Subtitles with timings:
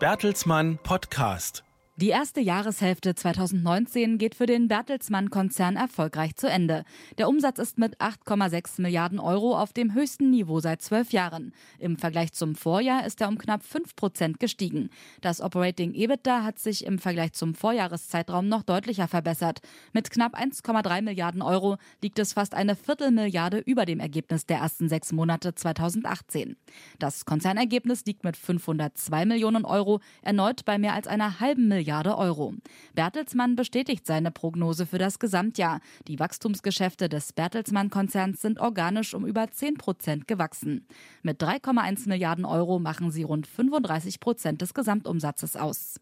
[0.00, 1.62] Bertelsmann Podcast.
[1.96, 6.82] Die erste Jahreshälfte 2019 geht für den Bertelsmann-Konzern erfolgreich zu Ende.
[7.18, 11.52] Der Umsatz ist mit 8,6 Milliarden Euro auf dem höchsten Niveau seit zwölf Jahren.
[11.78, 14.90] Im Vergleich zum Vorjahr ist er um knapp 5 Prozent gestiegen.
[15.20, 19.60] Das Operating EBITDA hat sich im Vergleich zum Vorjahreszeitraum noch deutlicher verbessert.
[19.92, 24.88] Mit knapp 1,3 Milliarden Euro liegt es fast eine Viertelmilliarde über dem Ergebnis der ersten
[24.88, 26.56] sechs Monate 2018.
[26.98, 32.16] Das Konzernergebnis liegt mit 502 Millionen Euro erneut bei mehr als einer halben Milliarde Milliarde
[32.16, 32.54] Euro.
[32.94, 35.80] Bertelsmann bestätigt seine Prognose für das Gesamtjahr.
[36.08, 40.86] Die Wachstumsgeschäfte des Bertelsmann-Konzerns sind organisch um über 10 Prozent gewachsen.
[41.22, 46.00] Mit 3,1 Milliarden Euro machen sie rund 35 Prozent des Gesamtumsatzes aus.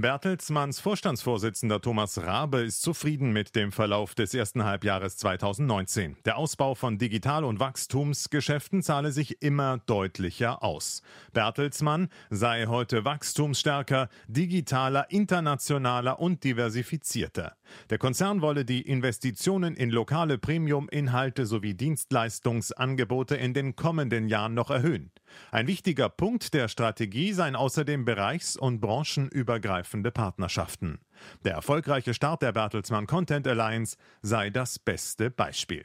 [0.00, 6.16] Bertelsmanns Vorstandsvorsitzender Thomas Rabe ist zufrieden mit dem Verlauf des ersten Halbjahres 2019.
[6.24, 11.02] Der Ausbau von Digital- und Wachstumsgeschäften zahle sich immer deutlicher aus.
[11.34, 17.58] Bertelsmann sei heute wachstumsstärker, digitaler, internationaler und diversifizierter.
[17.90, 24.70] Der Konzern wolle die Investitionen in lokale Premium-Inhalte sowie Dienstleistungsangebote in den kommenden Jahren noch
[24.70, 25.10] erhöhen.
[25.50, 30.98] Ein wichtiger Punkt der Strategie seien außerdem bereichs- und branchenübergreifende Partnerschaften.
[31.44, 35.84] Der erfolgreiche Start der Bertelsmann Content Alliance sei das beste Beispiel.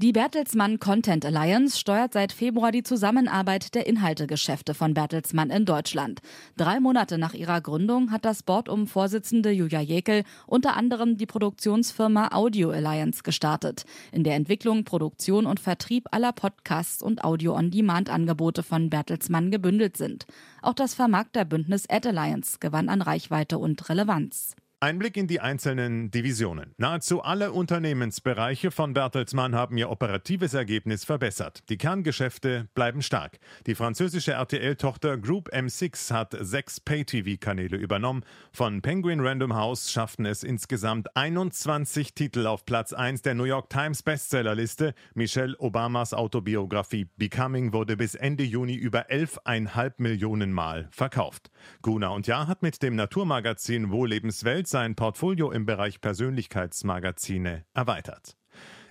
[0.00, 6.20] Die Bertelsmann Content Alliance steuert seit Februar die Zusammenarbeit der Inhaltegeschäfte von Bertelsmann in Deutschland.
[6.56, 11.26] Drei Monate nach ihrer Gründung hat das Board um Vorsitzende Julia Jekel unter anderem die
[11.26, 18.90] Produktionsfirma Audio Alliance gestartet, in der Entwicklung, Produktion und Vertrieb aller Podcasts und Audio-on-Demand-Angebote von
[18.90, 20.26] Bertelsmann gebündelt sind.
[20.62, 24.54] Auch das Vermarkterbündnis Ad Alliance gewann an Reichweite und Relevanz.
[24.80, 26.72] Ein Blick in die einzelnen Divisionen.
[26.76, 31.68] Nahezu alle Unternehmensbereiche von Bertelsmann haben ihr operatives Ergebnis verbessert.
[31.68, 33.40] Die Kerngeschäfte bleiben stark.
[33.66, 38.22] Die französische RTL-Tochter Group M6 hat sechs Pay-TV-Kanäle übernommen.
[38.52, 43.70] Von Penguin Random House schafften es insgesamt 21 Titel auf Platz 1 der New York
[43.70, 44.94] Times Bestsellerliste.
[45.12, 51.50] Michelle Obamas Autobiografie Becoming wurde bis Ende Juni über 11,5 Millionen Mal verkauft.
[51.82, 58.36] Guna und Ja hat mit dem Naturmagazin Wohllebenswelt sein Portfolio im Bereich Persönlichkeitsmagazine erweitert.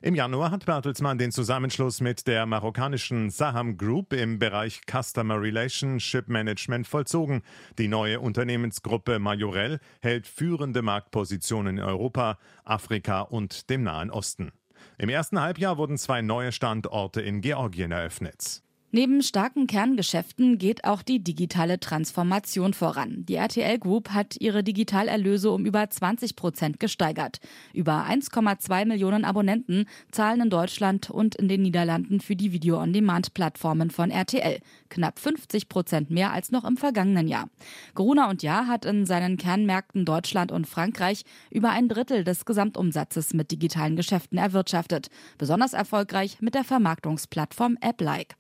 [0.02, 6.28] Im Januar hat Bertelsmann den Zusammenschluss mit der marokkanischen Saham Group im Bereich Customer Relationship
[6.28, 7.42] Management vollzogen.
[7.80, 14.52] Die neue Unternehmensgruppe Majorel hält führende Marktpositionen in Europa, Afrika und dem Nahen Osten.
[15.00, 18.62] Im ersten Halbjahr wurden zwei neue Standorte in Georgien eröffnet.
[18.98, 23.28] Neben starken Kerngeschäften geht auch die digitale Transformation voran.
[23.28, 27.40] Die RTL Group hat ihre Digitalerlöse um über 20 Prozent gesteigert.
[27.76, 34.10] Über 1,2 Millionen Abonnenten zahlen in Deutschland und in den Niederlanden für die Video-on-Demand-Plattformen von
[34.10, 34.62] RTL.
[34.90, 37.52] Knapp 50 Prozent mehr als noch im vergangenen Jahr.
[37.94, 41.22] Gruner und Jahr hat in seinen Kernmärkten Deutschland und Frankreich
[41.52, 45.12] über ein Drittel des Gesamtumsatzes mit digitalen Geschäften erwirtschaftet.
[45.38, 48.34] Besonders erfolgreich mit der Vermarktungsplattform AppLike.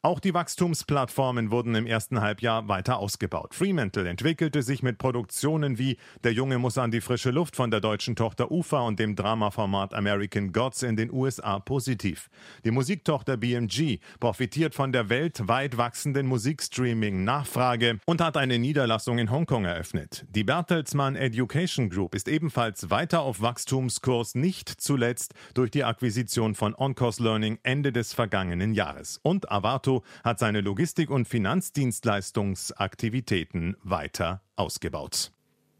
[0.00, 3.52] Auch die Wachstumsplattformen wurden im ersten Halbjahr weiter ausgebaut.
[3.52, 7.80] Fremantle entwickelte sich mit Produktionen wie Der Junge muss an die frische Luft von der
[7.80, 12.30] deutschen Tochter UFA und dem Dramaformat American Gods in den USA positiv.
[12.64, 19.64] Die Musiktochter BMG profitiert von der weltweit wachsenden Musikstreaming-Nachfrage und hat eine Niederlassung in Hongkong
[19.64, 20.26] eröffnet.
[20.30, 26.76] Die Bertelsmann Education Group ist ebenfalls weiter auf Wachstumskurs, nicht zuletzt durch die Akquisition von
[26.76, 29.18] Oncourse Learning Ende des vergangenen Jahres.
[29.24, 35.32] Und Avato Auto hat seine Logistik- und Finanzdienstleistungsaktivitäten weiter ausgebaut.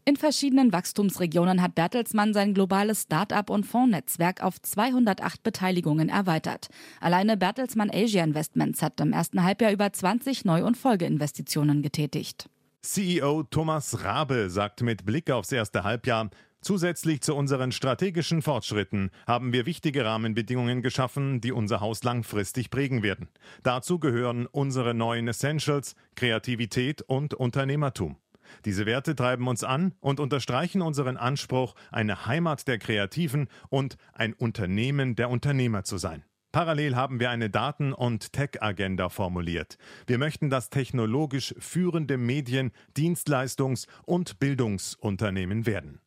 [0.05, 6.69] In verschiedenen Wachstumsregionen hat Bertelsmann sein globales Start-up- und Fondsnetzwerk auf 208 Beteiligungen erweitert.
[6.99, 12.49] Alleine Bertelsmann Asia Investments hat im ersten Halbjahr über 20 Neu- und Folgeinvestitionen getätigt.
[12.81, 16.31] CEO Thomas Rabe sagt mit Blick aufs erste Halbjahr,
[16.61, 23.01] Zusätzlich zu unseren strategischen Fortschritten haben wir wichtige Rahmenbedingungen geschaffen, die unser Haus langfristig prägen
[23.01, 23.29] werden.
[23.63, 28.17] Dazu gehören unsere neuen Essentials, Kreativität und Unternehmertum.
[28.65, 34.33] Diese Werte treiben uns an und unterstreichen unseren Anspruch, eine Heimat der Kreativen und ein
[34.33, 36.23] Unternehmen der Unternehmer zu sein.
[36.51, 39.77] Parallel haben wir eine Daten- und Tech-Agenda formuliert.
[40.07, 46.01] Wir möchten das technologisch führende Medien-, Dienstleistungs- und Bildungsunternehmen werden.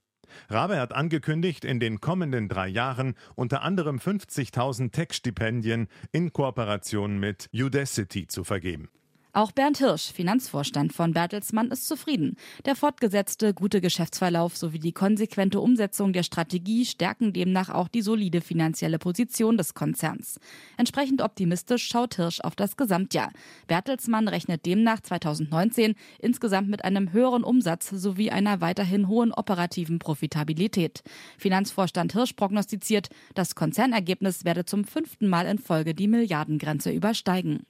[0.49, 7.49] Rabe hat angekündigt, in den kommenden drei Jahren unter anderem 50.000 Tech-Stipendien in Kooperation mit
[7.53, 8.89] Udacity zu vergeben.
[9.35, 12.37] Auch Bernd Hirsch, Finanzvorstand von Bertelsmann, ist zufrieden.
[12.67, 18.43] Der fortgesetzte gute Geschäftsverlauf sowie die konsequente Umsetzung der Strategie stärken demnach auch die solide
[18.43, 20.39] finanzielle Position des Konzerns.
[20.77, 23.33] Entsprechend optimistisch schaut Hirsch auf das Gesamtjahr.
[23.69, 31.03] Bertelsmann rechnet demnach 2019 insgesamt mit einem höheren Umsatz sowie einer weiterhin hohen operativen Profitabilität.
[31.39, 37.65] Finanzvorstand Hirsch prognostiziert, das Konzernergebnis werde zum fünften Mal in Folge die Milliardengrenze übersteigen.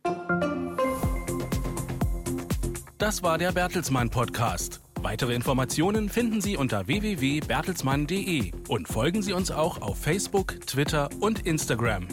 [3.03, 4.81] Das war der Bertelsmann Podcast.
[5.01, 11.45] Weitere Informationen finden Sie unter www.bertelsmann.de und folgen Sie uns auch auf Facebook, Twitter und
[11.45, 12.07] Instagram.